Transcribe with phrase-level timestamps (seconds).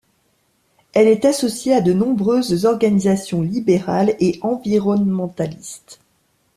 [0.93, 5.99] Elle est associée à de nombreuses organisations libérales et environnementalistes.